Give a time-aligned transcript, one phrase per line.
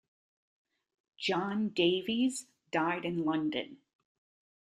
[1.19, 3.77] John Davies died in London.